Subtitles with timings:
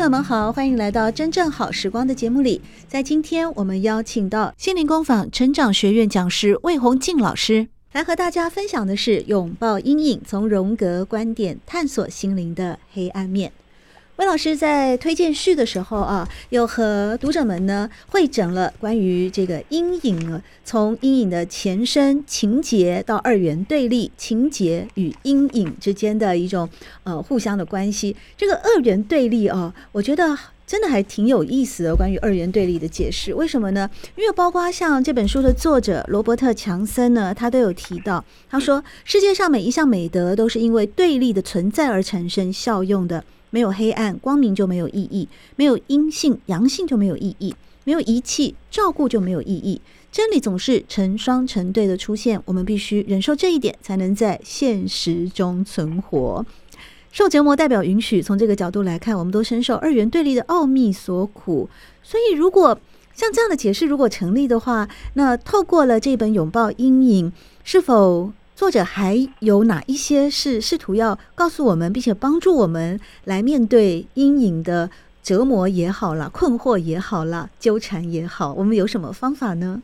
[0.00, 2.62] 朋友们好，欢迎来到真正好时光的节目里。
[2.88, 13.52] 在今天，我们邀请到心灵工坊成长学院讲师魏红静老师，来和大家分享的是拥抱阴影，从荣格观点探索心灵的黑暗面。
[14.20, 26.68] 魏老师在推荐序的时候啊，又和读者们呢会诊了关于这个阴影啊，从阴影的前身情节到二元对立，情节与阴影之间的一种
[27.04, 28.14] 呃互相的关系。
[28.36, 31.96] 这个二元对立啊，我觉得真的还挺有意思的。
[31.96, 33.88] 关于二元对立的解释，为什么呢？
[34.16, 43.24] 因为包括像这本书的作者罗伯特强森呢，他都有提到，他说世界上每一项美德都是因为对立的存在而产生效用的。
[43.50, 47.52] 没有黑暗，光明就没有意义；没有阴性，阳性就没有意义；
[47.84, 49.80] 没有遗弃，照顾就没有意义。
[50.10, 56.44] 真理总是成双成对的出现，我们必须忍受这一点，才能在现实中存活。
[57.12, 61.68] 受折磨代表允许，从这个角度来看，我们都深受二元对立的奥秘所苦。
[62.02, 62.78] 所以，如果
[63.14, 67.30] 像这样的解释如果成立的话，那透过了这本《拥抱阴影》，
[67.64, 68.32] 是否？
[68.60, 74.90] 作者还有哪一些是试图要告诉我们，并且帮助我们来面对阴影的
[75.22, 79.80] 折磨也好啦，困惑也好啦，纠缠也好，我们有什么方法呢？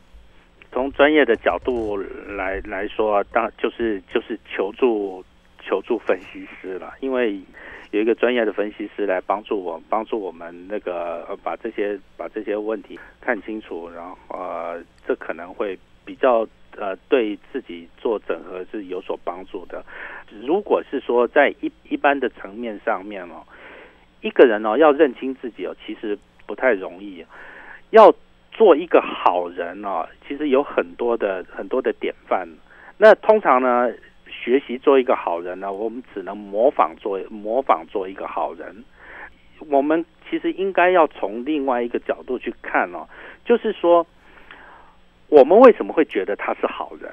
[0.71, 1.97] 从专业的角度
[2.37, 5.25] 来来说，当就是就是求助
[5.59, 7.41] 求助分析师了，因为
[7.89, 15.75] 有一个专业的分析师来帮助我，帮助我们那个把这些把这些问题看清楚，然后呃，这可能会
[16.07, 16.47] 比较。
[16.79, 19.83] 呃，对自己做整合是有所帮助的。
[20.43, 23.41] 如果是说在一一般的层面上面哦，
[24.21, 26.15] 一个人哦要认清自己哦，其实
[26.45, 27.25] 不太容易。
[27.89, 28.13] 要
[28.51, 32.47] 做一个好人哦，其实有很多的很多的典范。
[32.99, 33.91] 那通常呢，
[34.29, 38.83] 学习做一个好人呢，我们只能模仿做模仿做一个好人。
[39.71, 43.07] 我们其实应该要从另外一个角度去看哦，
[43.43, 44.05] 就是说。
[45.29, 47.11] 我们为什么会觉得他是好人？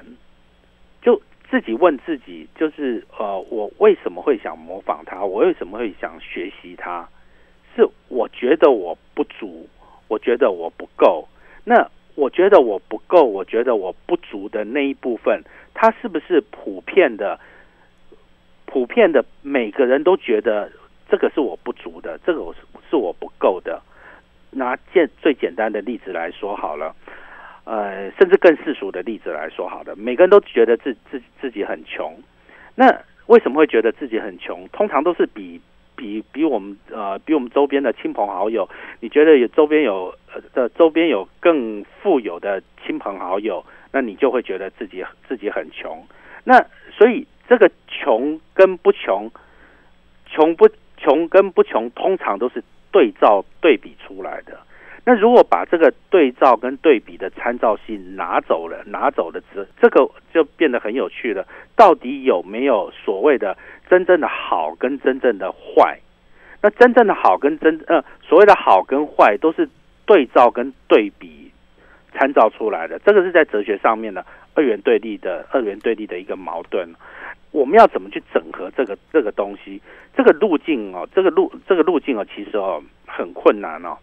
[1.01, 5.23] 就自己问自己，就是呃，我为什么会想模仿他？
[5.23, 7.07] 我为什么会想学习他？
[7.75, 9.67] 是我觉得我不足，
[10.07, 11.27] 我觉得我不够。
[11.65, 15.43] 那我觉得我不够，我觉得我不足的那一部分，
[15.73, 17.39] 他是不是普遍的？
[18.65, 20.71] 普遍的，每个人都觉得
[21.09, 22.59] 这个是我不足的，这个我是
[22.89, 23.81] 是我不够的。
[24.51, 26.95] 拿简最简单的例子来说好了。
[27.65, 32.15] 呃，甚至更世俗的例子来说，好的，每个人都觉得自自自己很穷。
[32.75, 32.95] 那
[33.25, 34.67] 为什么会觉得自己很穷？
[34.69, 35.59] 通常都是比
[35.95, 46.05] 比比我们呃比我们周边的亲朋好友，你觉得有周边有呃的周边有更富有的亲朋好友，那你就会觉得自己自己很穷。
[46.43, 46.63] 那
[46.95, 49.31] 所以这个穷跟不穷，
[50.27, 54.04] 穷不穷跟不穷，通常都是对照对比出。
[55.05, 61.45] 那如果把这个对照跟对比的参照性拿走了，拿走了之，这个就变得很有趣了。
[61.75, 63.55] 到底有没有所谓的
[63.87, 65.99] 真正的好跟真正的坏？
[66.61, 69.69] 那真正的好跟真呃所谓的好跟坏都是
[70.07, 71.51] 对照跟对比
[72.13, 72.97] 参照出来的。
[73.05, 74.25] 这个是在哲学上面的
[74.55, 76.89] 二元对立的二元对立的一个矛盾。
[77.51, 79.79] 我们要怎么去整合这个这个东西？
[80.17, 83.95] 这个路径哦，这个路这个路径哦，其实哦很困难哦。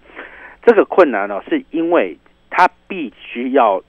[0.65, 2.17] 这个困难呢，是因为
[2.49, 3.83] 他必须要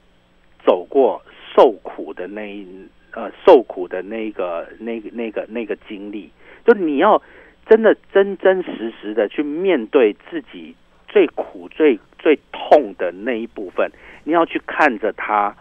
[0.65, 1.21] 走过
[1.55, 2.67] 受苦的那一
[3.11, 6.31] 呃受苦的那个那个那个那个经历，
[6.65, 7.21] 就你要
[7.67, 10.75] 真的真真实实的去面对自己
[11.07, 13.91] 最苦最最痛的那一部分，
[14.23, 15.55] 你要去看着他，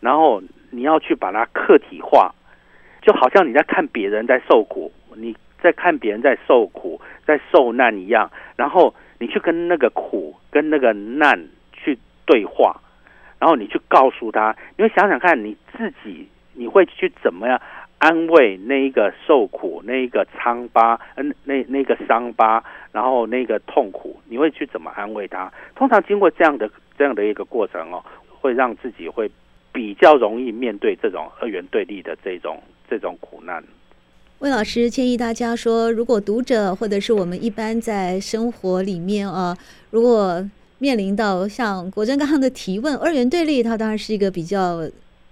[0.00, 2.34] 然后你要去把它客体化，
[3.02, 8.94] 就好像你在看别人在受苦，你在看别人在受苦在受难一样，然后。
[9.18, 12.80] 你去跟那个苦、跟那个难去对话，
[13.38, 17.60] 然后你去告诉他，你会想想看你自己，你会去怎么样
[17.98, 25.52] 安慰那一个受苦、那一个伤疤、嗯，那那个伤疤，然后那个痛苦，你会去怎么安慰他？
[25.74, 28.04] 通常经过这样的这样的一个过程哦，
[28.40, 29.30] 会让自己会
[29.72, 33.62] 比较容易面对这种二元对立的这种这种苦难。
[34.40, 39.56] 魏老师建议大家说，如果读者或者是我们一般在生活里面啊，
[39.90, 40.46] 如果
[40.78, 44.88] 面临到像国珍刚刚的提问，二元对立，它当然是一个比较。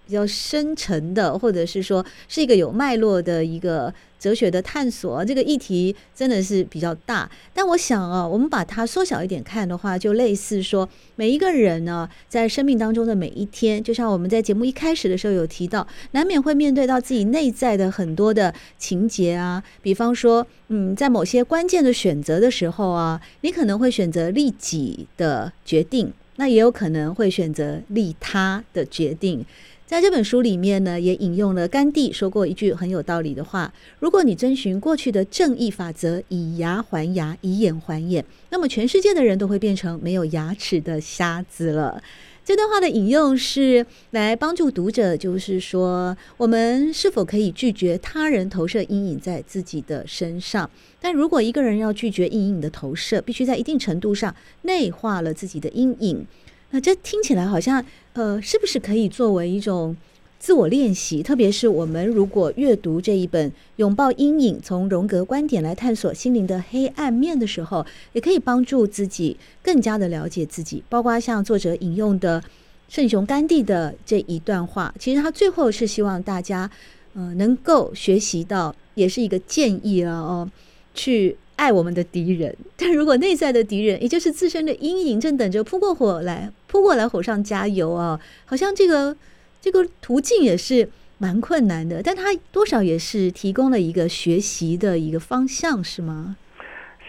[0.06, 7.30] 比较深沉的，或者是说是一个有脉络的一个哲学的探索，这个议题真的是比较大。
[7.52, 19.62] 但我想啊，我们把它缩小一点看的话，就类似说，每一个人呢，在生命当中的每一天，就像我们在节目一开始的时候有提到，难免会面对到自己内在的很多的情节啊。
[19.82, 29.44] 比方说，嗯，在某些关键的选择的时候啊，你可能会选择利己的决定，那也有可能会选择利他的决定。
[29.86, 33.70] 在这本书里面呢，也引用了甘地说过一句很有道理的话：
[34.00, 42.02] 如果你遵循过去的正义法则，以牙还牙，以眼还眼，那么全世界的人都会变成没有牙齿的瞎子了。
[42.46, 50.68] 这段话的引用是来帮助读者，就是说，我们是否可以拒绝他人投射阴影在自己的身上？
[50.98, 56.26] 但如果一个人要拒绝阴影的投射，必须在一定程度上内化了自己的阴影。
[56.74, 57.84] 那这听起来好像，
[58.14, 59.96] 呃，是不是可以作为一种
[60.40, 61.22] 自我练习？
[61.22, 70.82] 特别是我们如果阅读这一本《拥抱阴影：从荣格观点来探索心灵的黑暗面》的时候，也可以帮助自己更加的了解自己。
[70.88, 72.42] 包括像作者引用的
[72.88, 76.68] 圣雄甘地的这一段话，其实他最后是希望大家，
[77.14, 80.50] 呃，能够学习到，也是一个建议了哦，
[80.92, 81.36] 去。
[81.56, 88.18] 爱我们的敌人， 但如果内在的敌人，也就是自身的阴影，正等着扑过火来，扑过来火上加油啊！
[88.44, 89.16] 好像这个
[89.60, 96.36] 这个途径也是蛮困难的，但他多少也是提供了一个学习的一个方向，是吗？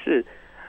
[0.04, 0.24] 是。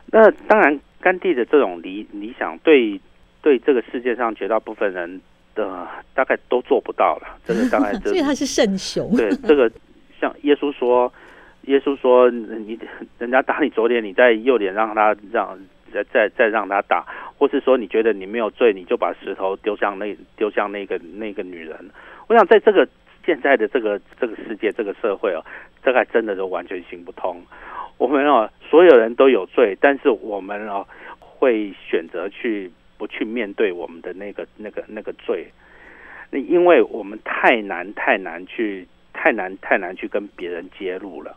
[0.06, 3.00] 那当然，甘地的这种理理想，对
[3.42, 5.20] 对这个世界上绝大部分人
[5.54, 7.38] 的大概都做不到了。
[7.46, 9.14] 这个当然，所以他是圣雄。
[9.16, 9.70] 对，这个
[10.20, 11.12] 像耶稣说。
[11.66, 12.78] 耶稣说：“你
[13.18, 15.58] 人家打你左脸，你在右脸让他让
[15.92, 17.04] 再再再让他打，
[17.36, 21.76] 或是说你觉得你没有罪，你就把石头丢向那丢向那个那个女人。
[22.28, 22.86] 我想在这个
[23.24, 25.44] 现在的这个这个世界这个社会哦，
[25.82, 27.42] 这个真的都完全行不通。
[27.98, 30.86] 我们哦，所有人都有罪，但是我们哦
[31.18, 35.48] 会选择去不去面对我们的那个那个那个罪，
[36.30, 38.86] 那因为我们太难太难去。”
[39.26, 41.36] 太难太难去跟别人揭露了，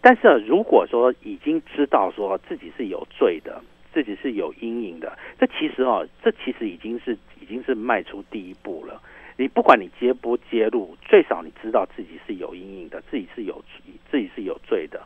[0.00, 3.62] 但是如果说已经知道说自己是有罪的，
[3.92, 8.98] 自己是有阴影的，这其实哦，这其实已经是已经是迈出第一步了。
[9.36, 13.62] 你不管你揭不揭露，最少你知道自己是有阴影的，自己是有
[14.10, 14.98] 自己是有罪的。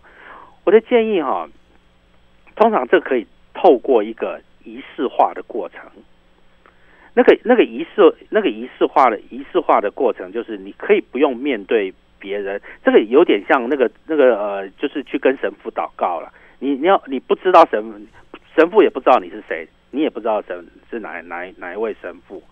[0.62, 1.48] 我的建议哈，
[2.54, 5.80] 通常这可以透过一个仪式化的过程。
[7.16, 16.30] 那个那个仪式那个仪式化的仪式化的过程，就是你可以不用面对别人，这个有点像那个那个呃，就是去跟神父祷告了。
[16.58, 18.06] 你你要你不知道神
[18.54, 22.42] 神父也不知道你是谁，你也不知道神是哪哪哪一位神父。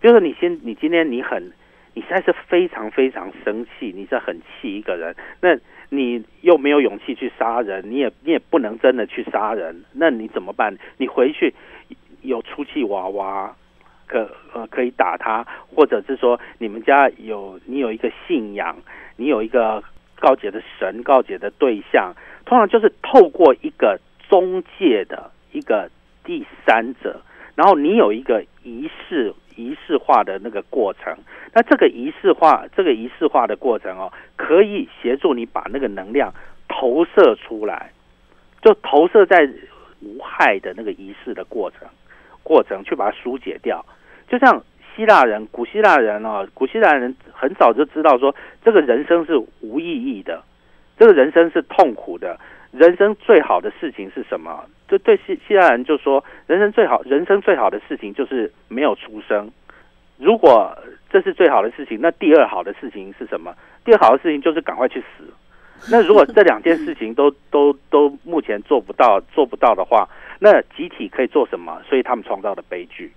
[0.00, 1.52] 比如说你先你今天你很
[1.94, 5.56] 你现在是非常非常生气，你是很气一个人，那
[5.90, 10.76] 你又没有勇气去杀人，你也你也不能真的去杀人，那你怎么办？
[10.96, 11.54] 你回去
[12.22, 13.54] 有出气娃娃。
[14.08, 18.74] 可呃可以打他，或者是说你们家有你有一个信仰，
[19.16, 19.84] 你有一个
[20.18, 22.14] 告解的神，告解的对象，
[22.46, 25.88] 通常就是透过一个中介的一个
[26.24, 27.20] 第三者，
[27.54, 31.16] 然后你有一个仪式仪式化的那个过程，
[31.52, 36.32] 那这个仪式化这个仪式化的过程哦，可以协助你把那个能量
[36.66, 37.92] 投射出来，
[38.62, 39.48] 就投射在
[40.00, 41.88] 无害的那个仪式的过程
[42.42, 43.84] 过程，去把它疏解掉。
[44.28, 44.62] 就像
[44.94, 50.42] 希腊人，古希腊人啊，古希腊人很早就知道说，这个人生是无意义的，
[50.98, 52.38] 这个人生是痛苦的。
[52.70, 54.64] 人生最好的事情是什么？
[54.86, 59.50] 就对希希腊人就说，人生最好，人生最好的事情就是没有出生。
[60.18, 60.76] 如果
[61.10, 63.54] 这是最好的事情，那第二好的事情是什么？
[63.84, 65.24] 第二好的事情就是赶快去死。
[65.90, 70.06] 那如果这两件事情都 都都目前做不到，做不到的话，
[70.40, 71.80] 那集体可以做什么？
[71.88, 73.10] 所以他们创造的悲剧。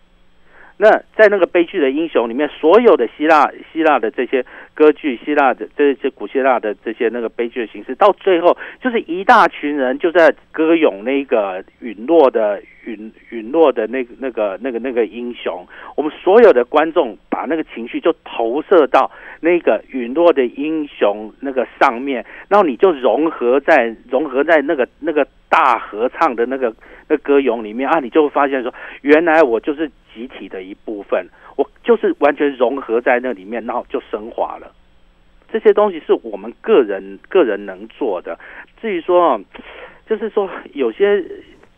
[0.82, 15.64] 那在那个悲剧的英雄里面，所有的希腊希腊的这些歌剧，希腊的这些古希腊的这些那个悲剧的形式，到最后就是一大群人就在歌咏那个陨落的陨陨落的那个那个那个那个英雄。
[15.96, 26.74] 我们所有的观众把那个情绪就投射到那个陨落的英雄那个上面，然后你就融合在融合在那个那个大合唱的那个
[27.12, 29.92] 那歌咏里面啊，你就会发现说，原来我就是。
[30.14, 31.26] 集体的一部分，
[31.56, 34.70] 我就是完全融合在那里面，然后就升华了，
[35.50, 38.38] 这些东西是我们个人个人能做的。
[38.82, 39.40] 至于说，
[40.06, 41.24] 就是说有些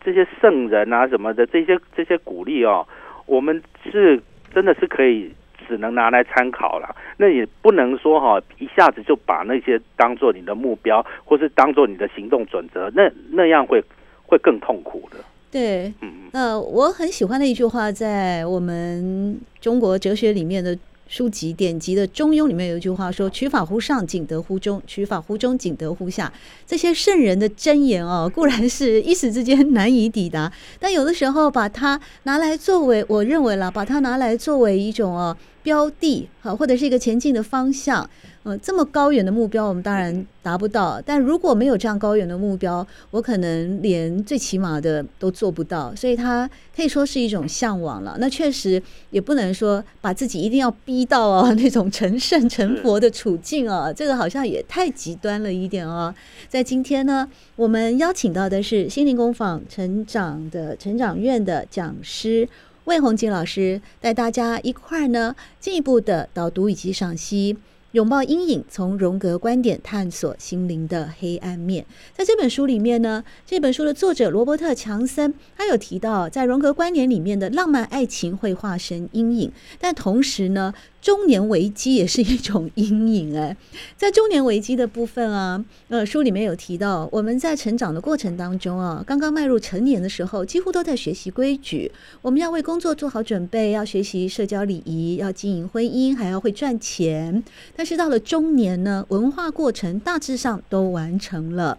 [0.02, 2.84] 这些圣人啊什么的，这些这些鼓励哦，
[3.26, 4.20] 我们是
[4.52, 5.32] 真的是可以
[5.68, 6.92] 只能拿来参考了。
[7.16, 13.80] 那也不能说哈，一下子就把那些当做你的目标，或是当做你的行动准则，那那样会
[14.26, 15.16] 会更痛苦的。
[15.50, 20.76] 对，嗯，呃，我很喜欢的一句话，在我们中国哲学里面的。
[21.06, 26.32] 书籍典籍的《中庸》里面有一句话说：“取法乎上，仅得乎中；取法乎中，仅得乎下。”
[26.66, 30.50] 这些圣人的箴言哦，固然是一时之间难以抵达，
[30.80, 38.08] 但有的时候把它拿来作为，我认为了，把它拿来作为一种哦标的，好，或者是一个前进的方向。
[38.44, 41.00] 呃，这么高远的目标，我们当然达不到。
[41.04, 45.94] 但如果没有这样高远的目标，我可能连最起码的都做不到。
[45.94, 48.18] 所以，它可以说是一种向往了。
[48.20, 56.14] 那确实也不能说把自己一定要逼到哦 那种成圣成佛的处境哦，这个好像也太极端了一点哦。
[56.46, 62.46] 在今天呢，我们邀请到的是心灵工坊成长的成长院的讲师
[62.84, 67.56] 魏红景老师，带大家一块儿呢进一步的导读以及赏析。
[67.94, 71.86] 拥抱阴影，从荣格观点探索心灵的黑暗面。
[72.12, 80.74] 在这本书里面呢，这本书的作者罗伯特·强森，他有提到，在荣格观点里面的浪漫爱情会化身阴影，但同时呢，
[81.04, 83.54] 中年危机也是一种阴影哎，
[83.94, 91.92] 在中年危机的部分啊，呃，书里面有提到，我们在成长的过程当中啊，刚刚迈入成年的时候，几乎都在学习规矩，
[92.22, 97.44] 我们要为工作做好准备，要学习社交礼仪，要经营婚姻，还要会赚钱。
[97.76, 101.76] 但是到了中年呢，文化过程大致上都完成了，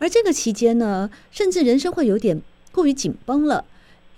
[0.00, 3.64] 而这个期间呢，甚至人生会有点过于紧绷了，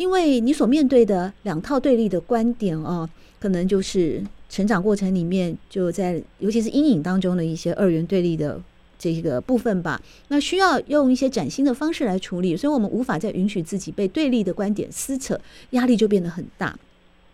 [0.01, 3.07] 因为你所面对的两套对立的观点哦。
[3.39, 8.61] 可能就是成长过程里面，就在尤其是阴影当中的一些二元对立的
[8.99, 9.99] 这个部分吧。
[10.29, 15.41] 那需要用一些崭新的方式来处理，所以我们无法再允许自己被对立的观点撕扯，
[15.71, 16.79] 压力就变得很大。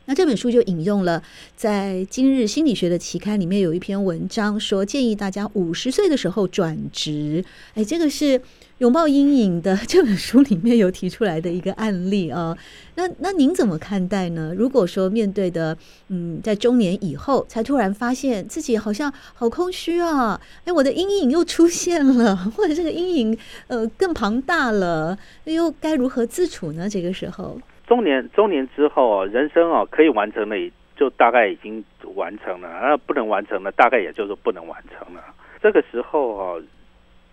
[0.07, 1.23] 那这本书就引用了
[1.57, 7.45] 在今日心理学的期刊里面有一篇文章，说建议大家五十岁的时候转职。
[7.75, 8.41] 哎，这个是。
[8.79, 12.55] 拥抱阴影的这本书里面有提出来的一个案例啊，
[12.97, 14.53] 那那您怎么看待呢？
[14.55, 15.75] 如果说面对的，
[16.09, 26.87] 嗯，在中年以后才突然发现自己好像好空虚啊，哎，我的阴影又出现了， 或者这个阴影呃更庞大了，又该如何自处呢？
[26.87, 35.23] 这个时候，中年中年之后哦，人生哦可以完成的就大概已经完成了，那不能完成的大概也就是不能完成了。
[35.63, 36.63] 这个时候哦。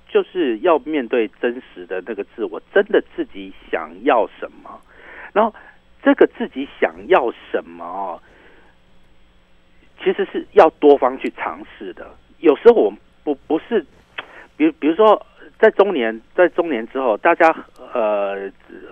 [0.10, 4.80] 就是要面对真实的那个自我，真的自己想要什么，
[5.34, 5.52] 然后
[6.04, 8.22] 这个自己想要什么哦，
[10.04, 12.08] 其实是要多方去尝试的。
[12.38, 13.84] 有时候我们不不是，
[14.56, 15.26] 比如比如说
[15.64, 17.56] 在中年，在中年之后，大家
[17.94, 18.52] 呃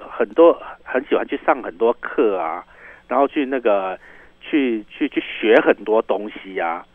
[0.09, 2.63] 很多很喜欢去上很多课啊，
[3.09, 3.99] 然后去那个
[4.39, 6.85] 去去去学很多东西呀，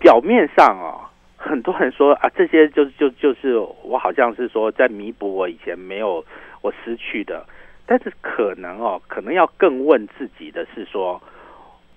[0.00, 1.06] 表面上哦。
[1.36, 6.24] 很多人说啊，这些就就就是我好像是说在弥补我以前没有
[6.60, 7.46] 我失去的，
[7.86, 11.22] 但是可能哦，可能要更问自己的是说，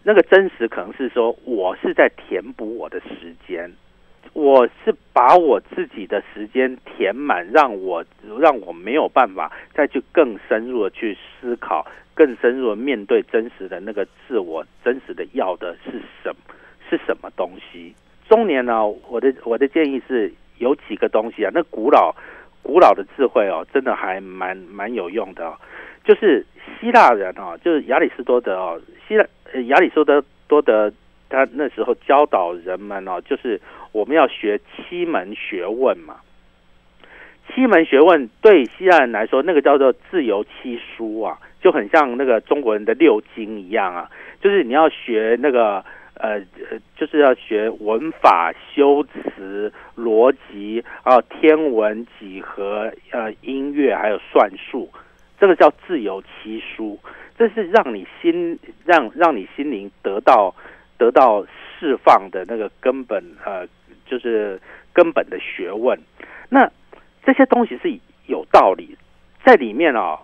[0.03, 3.71] 那个真实可能是说我是在填补我的时间，
[4.33, 8.03] 我是把我自己的时间填满，让我
[8.39, 16.55] 让我没有办法再去更深入的去思考，更深入的面对真实的那个自我，真实的要的是什么，
[16.89, 17.93] 是什么东西。
[18.27, 22.13] 中年呢，我的我的建议是有几个东西啊，那古老
[22.61, 25.57] 古老的智慧哦，真的还蛮蛮有用的哦。
[26.03, 26.45] 就是
[26.79, 29.25] 希腊人哦，就是亚里士多德哦，希腊
[29.67, 30.91] 亚里士多多德
[31.29, 33.59] 他那时候教导人们哦，就是
[33.91, 36.17] 我们要学七门学问嘛。
[37.53, 44.09] 七门学问对希腊人来说，那个叫做自由七书啊，就很像那个中国人的六经一样啊，
[44.41, 45.83] 就是你要学那个。
[46.19, 46.29] 呃
[46.71, 54.89] 呃，就是要学文法、修辞、逻辑啊，天文、几何、呃，音乐，还有算术，
[55.39, 56.99] 这个叫自由七书，
[57.37, 60.55] 这是让你心让让你心灵得到
[60.97, 61.45] 得到
[61.79, 63.67] 释放的那个根本呃，
[64.05, 64.59] 就是
[64.93, 65.99] 根本的学问。
[66.49, 66.69] 那
[67.25, 68.97] 这些东西是有道理
[69.43, 70.19] 在里面啊，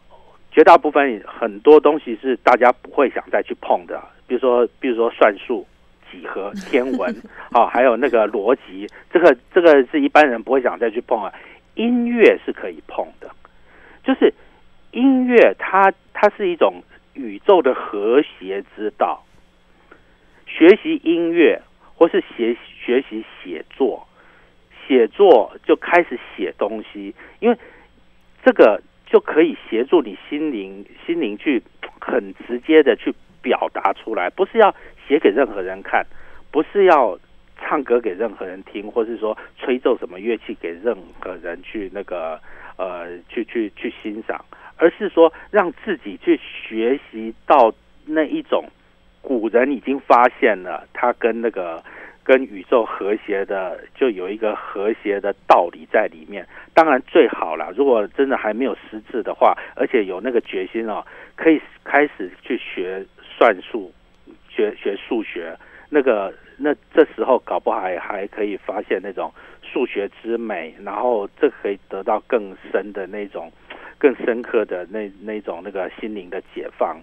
[0.52, 5.66] 绝大部分很多东西是大家不会想再去碰的，比如说比如说算术。
[6.12, 7.12] 几何、天文，
[7.52, 11.34] 啊， 还有那个逻辑，这个这个是一般人不会想再去碰啊。
[11.74, 13.28] 音乐是可以碰的，
[14.04, 14.32] 就是
[14.92, 16.84] 音乐它，它它是一种
[17.16, 19.26] 宇宙的和谐之道。
[20.56, 21.60] 学习音乐
[21.96, 22.56] 或是学
[22.86, 24.08] 学习写作，
[24.86, 27.58] 写作就开始写东西，因为
[28.46, 31.64] 这个就可以协助你心灵心灵去
[32.00, 34.76] 很直接的去表达出来，不是要
[35.08, 36.06] 写给任何人看，
[36.52, 37.18] 不是要
[37.60, 42.40] 唱歌给任何人听，或是说吹奏什么乐器给任何人去那个
[42.78, 44.46] 呃去去去欣赏，
[44.78, 47.74] 而是说让自己去学习到
[48.06, 48.66] 那一种。
[49.24, 51.82] 古人已经发现了，他跟那个
[52.24, 56.46] 跟宇宙和谐的，就有一个和谐的道理在里面。
[56.74, 61.04] 当然最好了，如果真的还没有识字的话，而且有那个决心哦，
[61.38, 63.04] 可以开始去学
[63.38, 63.94] 算术，
[64.50, 65.58] 学学数学。
[65.90, 73.52] 那个那这时候搞不好还可以发现那种数学之美，然后这可以得到更深的那种。
[74.04, 76.98] 更深刻的那那种那个心灵的解放，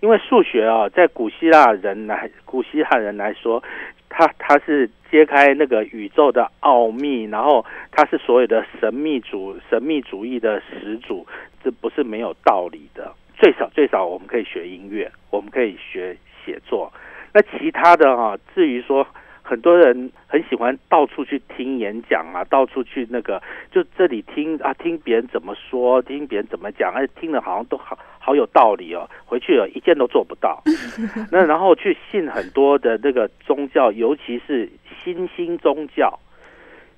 [0.00, 3.62] 因为数学啊，在古希腊人来古希腊人来说，
[4.08, 11.26] 他他是揭开那个宇宙的奥秘，然后他是所有的神秘主神秘主义的始祖，
[11.62, 13.12] 这不是没有道理的。
[13.38, 16.90] 最少最少我们可以学音乐，我们可以学写作，
[17.34, 19.06] 那其他的哈、至于说。
[19.46, 29.08] 很多人很喜欢到处去听演讲啊，到处去那个，就这里听啊，听别人怎么说，听别人怎么讲，哎，听了好像都好好有道理哦。
[29.24, 30.60] 回去了一件都做不到。
[31.30, 34.68] 那然后去信很多的那个宗教，尤其是
[35.04, 36.18] 新兴宗教，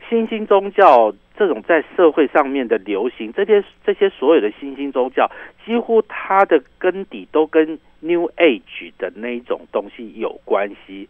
[0.09, 5.31] 新兴宗教这种在社会上面的流行，这些这些所有的新兴宗教，
[5.67, 11.07] 几乎它的根底都跟 New Age 的那一种东西有关系。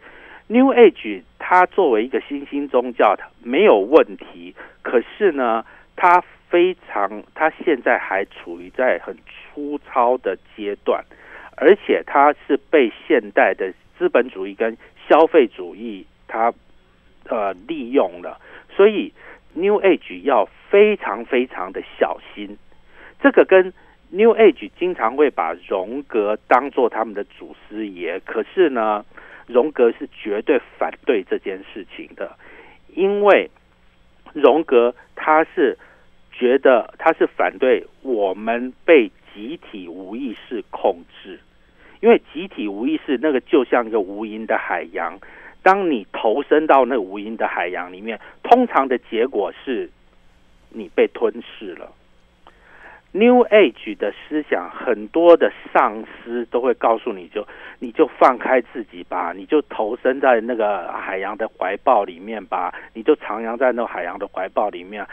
[0.48, 4.54] New Age 它作为一个新兴宗教，它没有问题。
[4.82, 9.16] 可是呢，它非常，它现在还处于在很
[9.54, 11.04] 粗糙的阶段，
[11.56, 16.52] 而且它是被现代的资本主义跟消费主义它
[17.28, 18.40] 呃利用了。
[18.74, 19.12] 所以
[19.52, 22.56] New Age 要非常非常的小心。
[23.20, 23.72] 这个跟
[24.10, 29.04] New Age 经常会把荣格当做他们的祖师爷，可是呢，
[29.48, 32.36] 荣格是绝对反对这件事情的，
[32.94, 33.50] 因为
[34.34, 35.76] 荣格他是
[36.30, 41.40] 觉得他是反对我们被集体无意识控制，
[42.00, 45.18] 因为集体无意识那个就像一个无垠的海洋，
[45.62, 49.90] 当你投身到那无垠的海洋里面，通常的结果是
[50.70, 51.90] 你被吞噬了。
[53.18, 57.48] New Age 的思想，很多的上师都会告诉你就，就
[57.80, 65.04] 你就放开自己吧，你就投身在那个海洋的怀抱里面吧，你就徜徉在那个海洋的怀抱里面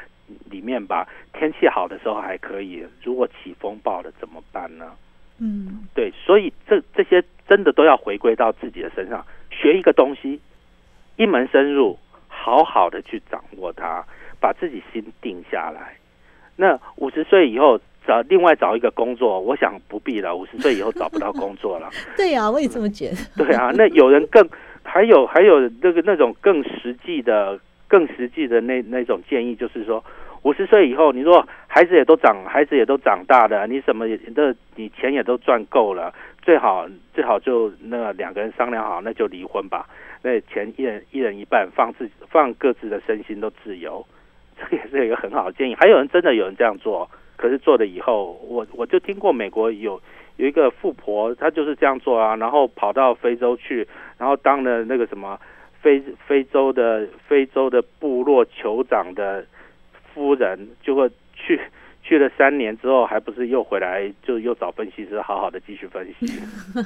[0.51, 1.07] 里面吧。
[1.33, 4.91] 天气好的时候还可以，如果起风暴了怎么办呢？
[5.39, 10.39] 嗯，对，所以这这些真的都要回归到自己的身上，学一个东西，
[11.17, 14.05] 一门深入，好好的去掌握它，
[14.39, 15.97] 把自己心定下来。
[16.57, 20.35] 那五十岁以后找另外找一个工作，我想不必了。
[20.35, 21.89] 五十岁以后找不到工作了。
[22.15, 23.17] 对呀、啊，我也这么觉得。
[23.43, 24.47] 对啊，那有人更
[24.83, 30.03] 还有还有那个那种更实际的、更实际的那那种建议，就是说
[30.43, 39.87] 五十岁以后，你说孩子也都长，孩子也都长大了，你什么也都你钱也都赚够了，最好最好就那个两个人商量好，那就离婚吧。
[40.21, 44.05] 那钱一人一人一半，放自放各自的身心都自由。
[44.57, 50.01] 这个也是一个很好的建议，还有人真的有人这样做，可是做了以后，我我就听过美国有
[50.37, 55.39] 有一个富婆，她就是这样做啊，然后跑到非洲去，然后当了那个什么
[55.81, 59.45] 非非洲的非洲的部落酋长的
[60.13, 61.59] 夫人，就会去
[62.03, 66.27] 去了三年之后，还不是又回来，就又找分析师好好的继续分析。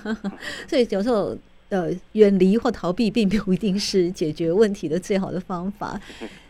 [0.68, 1.38] 所以有时候
[1.70, 6.00] 呃，远离或逃避，并不一定是解决问题的最好的方法。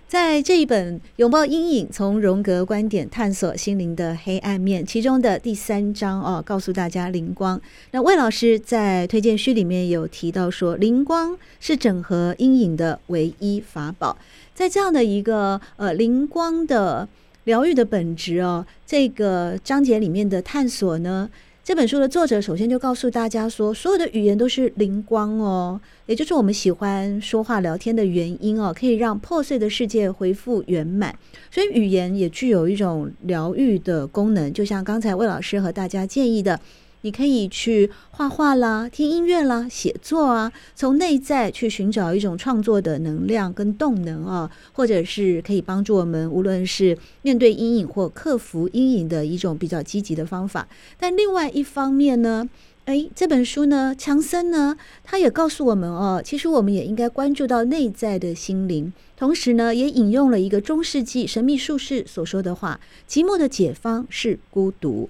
[0.10, 7.62] 在这一本《拥抱阴影：从荣格观点探索心灵的黑暗面》其中的第三章哦，告诉大家灵光。
[7.92, 14.18] 那魏老师在推荐序里面有提到说，灵光是整合阴影的唯一法宝。
[14.56, 17.08] 在这样的一个呃灵光的
[17.44, 21.30] 疗愈的本质哦，这个章节里面的探索呢。
[21.70, 31.16] 这本书的作者首先就告诉大家说，所有的语言都是灵光哦，也就是我们喜欢说话聊天的原因哦，可以让破碎的世界恢复圆满。
[31.52, 36.60] 所以语言也具有一种疗愈的功能，就像刚才魏老师和大家建议的。
[37.02, 50.68] 你可以去画画啦，听音乐啦，写作啊，从内在去寻找一种创作的能量跟动能啊，或者是可以帮助我们，无论是面对阴影或克服阴影的一种比较积极的方法。
[51.00, 52.50] 但另外一方面呢，
[52.84, 58.92] 哎，这本书呢，强森呢，他也告诉我们哦，其实我们也应该关注到内在的心灵。
[59.16, 65.10] 同时呢，也引用了一个中世纪神秘术士所说的话：“寂寞的解方是孤独。”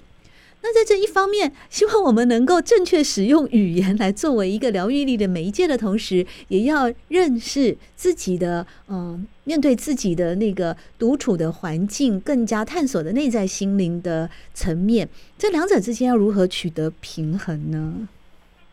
[0.62, 15.08] 那在这一方面，希望我们能够正确使用语言来作为一个疗愈力的媒介的同时，也要认识自己的，嗯，面对自己的那个独处的环境，更加探索的内在心灵的层面。
[15.38, 18.10] 这两者之间要如何取得平衡呢？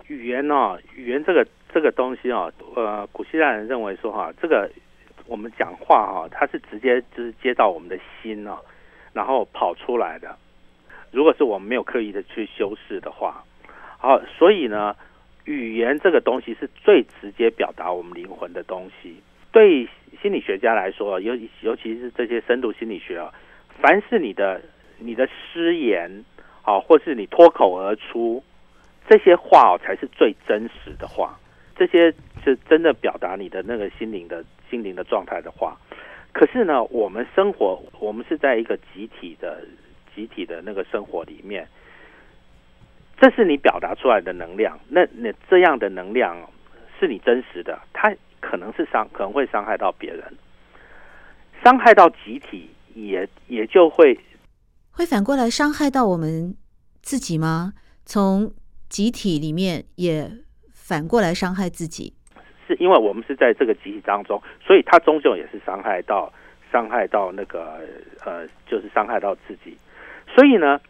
[0.08, 4.68] 语言哦，语言这个这个东西哦，呃，古希腊人认为说哈，这个
[5.26, 8.58] 我们讲话哈，它是直接就是接到我们的心哦，
[9.12, 10.36] 然后跑出来的。
[11.12, 13.44] 如果是我们没有刻意的去修饰的话，
[13.98, 14.94] 好，所以呢，
[15.44, 19.16] 语言这个东西是最直接表达我们灵魂的东西。
[19.52, 19.88] 对
[20.20, 23.32] 心理学家来说，尤尤其是这些深度心理学啊，
[23.80, 24.60] 凡是你的
[24.98, 26.24] 你的失言，
[26.62, 28.42] 好，或是你脱口而出
[29.08, 31.38] 这些话哦，才是最真实的话。
[31.76, 32.12] 这些
[32.44, 35.76] 是真的表达你的那个心灵的心灵的状态的话。
[36.32, 39.62] 可是呢，我们生活，我们是在一个集体的。
[40.16, 41.68] 集体的那个生活里面，
[43.20, 44.80] 这是你表达出来的能量。
[44.88, 46.34] 那那这样的能量
[46.98, 50.24] 是你真实的，它可能是伤，可能会伤害到别人，
[51.62, 54.18] 伤害到集体也，也也就会
[54.90, 56.56] 会反过来伤害到我们
[57.02, 57.74] 自己吗？
[58.06, 58.52] 从
[58.88, 60.30] 集体里面也
[60.72, 62.14] 反过来伤害自己，
[62.66, 66.32] 是因为我们是在这个集体当中，所以它终究也是伤害到
[66.70, 67.80] 伤害到那个
[68.24, 69.76] 呃，就是伤害到自己。
[70.36, 70.82] 所以呢，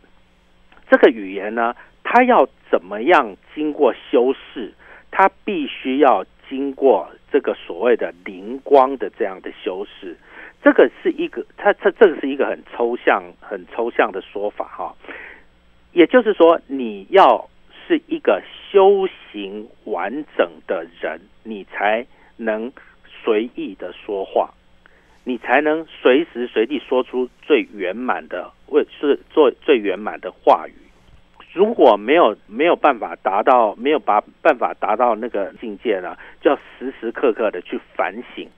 [0.91, 4.75] 这个语言呢，它要怎么样经过修饰？
[5.13, 10.17] 它必须要经过这个所谓的灵光的这样的修饰。
[10.65, 14.97] 这个是一个，它它这个是一个很抽象、很抽象的说法哈。
[15.93, 17.49] 也就是说，你要
[17.87, 22.05] 是一个修行完整的人，你才
[22.37, 22.73] 能
[23.23, 24.53] 随意的说话。
[25.29, 30.75] 你才能随时随地说出最圆满的，为是做最圆满的话语。
[31.53, 38.49] 如果没有没有办法达到，没有把办法达到那个境界呢，就要时时刻刻的去反省，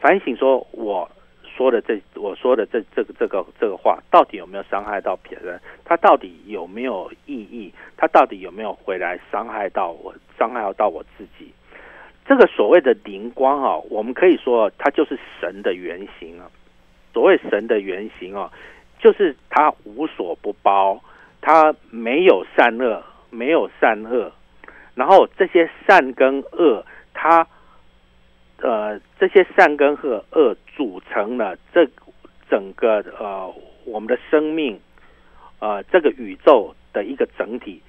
[0.00, 1.08] 反省说我
[1.44, 5.60] 说的这我说的这这个这个这个话，到底有没有伤害到别人？
[5.84, 7.72] 他到底有没有意义？
[7.96, 10.12] 他到底有没有回来伤害到我？
[10.36, 11.52] 伤害到我自己？
[12.30, 16.48] 这个所谓的灵光啊，我们可以说它就是神的原型啊。
[17.12, 18.48] 所谓神的原型啊，
[19.00, 21.02] 就是它无所不包，
[21.40, 24.30] 它没有善恶，没有善恶。
[24.94, 27.44] 然后这些善跟恶，它
[28.58, 31.84] 呃这些善跟恶恶组成了这
[32.48, 33.52] 整个呃
[33.84, 34.78] 我们的生命
[35.58, 37.82] 呃这个宇宙的一个整体。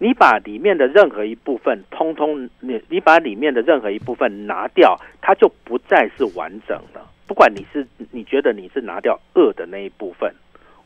[0.00, 7.04] 你把里面的任何一部分通通，你你把里面的任何一部分拿掉，它就不再是完整了。
[7.26, 10.32] 不管你是你觉得你是拿掉恶的那一部分，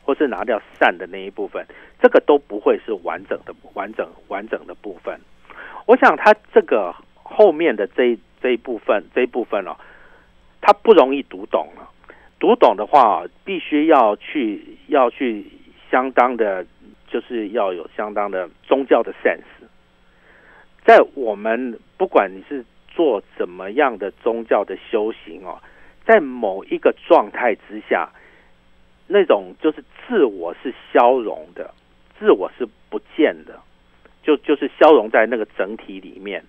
[0.03, 1.63] 或是拿掉善的那一部分，
[2.01, 5.19] 这个都不会是完整的、完整、完整的部分。
[5.85, 9.77] 我想它这个后面的这一这一部分这一部分哦，
[10.59, 11.87] 它不容易读懂了。
[12.39, 15.45] 读懂的话，必须要去要去
[15.91, 16.65] 相当的。
[17.13, 19.67] 就是要有相当的宗教的 sense，
[20.83, 25.61] 在我们不管你是做怎么样的宗教的修行哦，
[26.07, 28.09] 在某一个状态之下，
[29.05, 31.71] 那种就是自我是消融的，
[32.17, 33.59] 自我是不见的，
[34.23, 36.43] 就就是消融在那个整体里面。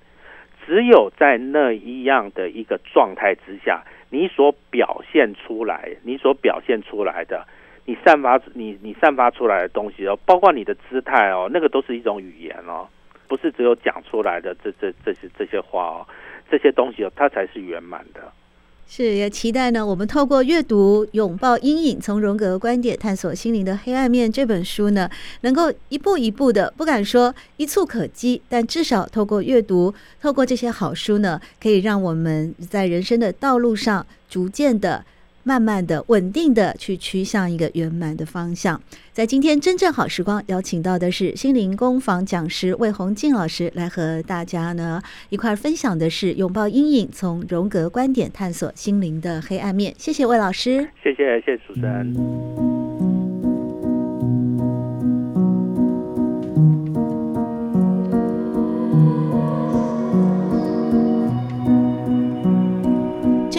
[0.64, 7.46] 只有在那一样的一个状态之下，你所表现出来，你所表现出来的。
[7.86, 12.88] 你散发你你散发出来的东西哦，包括你的姿态哦，那个都是一种语言哦，
[13.28, 16.06] 不是只有讲出来的这这这些这些话哦，
[16.50, 18.20] 这些东西哦，它才是圆满的。
[18.86, 25.08] 是也期待呢，我们透过阅读《拥抱阴影：从荣格观点探索心灵的黑暗面》这本书呢，
[25.40, 35.04] 能够一步一步的，不敢说一蹴可几，但至少透过阅读，透过这些好书呢，可以让我们在人生的道路上逐渐的。
[35.44, 38.80] 慢慢的、稳定的去趋向一个圆满的方向。
[39.12, 49.94] 在今天真正好时光，邀请到的是心灵工坊讲师魏红静老师，来和大家呢一块分享的是拥抱阴影，从荣格观点探索心灵的黑暗面。
[49.96, 52.93] 谢谢魏老师，谢谢谢谢主持人。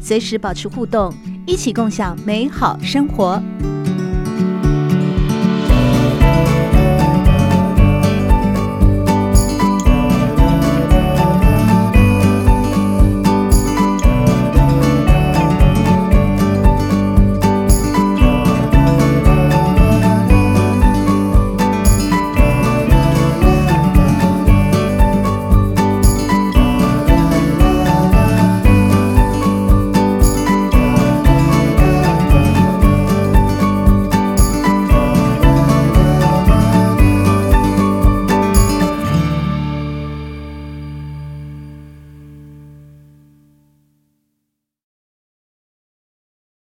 [0.00, 1.12] 随时保持互动，
[1.46, 3.42] 一起共享美好生活。